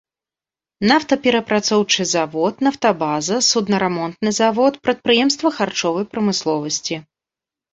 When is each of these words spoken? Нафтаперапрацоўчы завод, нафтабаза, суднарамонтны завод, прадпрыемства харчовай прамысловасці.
Нафтаперапрацоўчы 0.91 2.05
завод, 2.13 2.53
нафтабаза, 2.67 3.37
суднарамонтны 3.49 4.31
завод, 4.41 4.73
прадпрыемства 4.89 5.47
харчовай 5.59 6.05
прамысловасці. 6.15 6.95